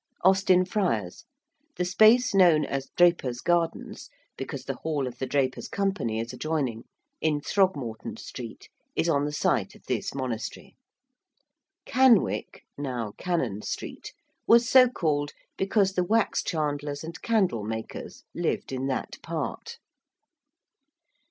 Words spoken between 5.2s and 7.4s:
Drapers' Company is adjoining) in